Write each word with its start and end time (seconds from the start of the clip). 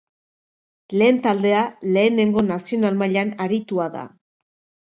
Lehen 1.01 1.19
taldea 1.27 1.59
Lehenengo 1.97 2.45
Nazional 2.49 2.99
mailan 3.03 3.35
aritua 3.47 3.89
da. 4.01 4.09